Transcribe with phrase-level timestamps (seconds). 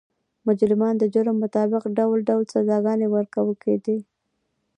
[0.47, 3.97] مجرمانو ته د جرم مطابق ډول ډول سزاګانې ورکول کېدې.